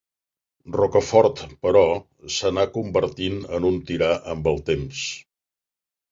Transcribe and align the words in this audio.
Rocafort, 0.75 1.41
però, 1.65 1.83
s'anà 2.35 2.63
convertint 2.77 3.37
en 3.59 3.67
un 3.69 3.77
tirà 3.91 4.09
amb 4.33 4.49
el 4.53 4.57
temps. 4.71 5.03